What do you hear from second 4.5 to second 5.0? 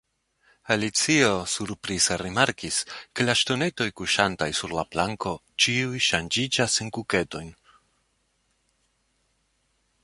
sur la